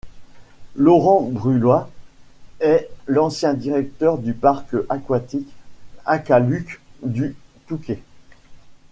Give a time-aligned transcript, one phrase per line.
[0.75, 1.87] Laurent Bruloy
[2.59, 5.53] est l'ancien directeur du parc aquatique
[6.07, 6.65] Aqualud
[7.05, 7.35] du
[7.67, 8.01] Touquet.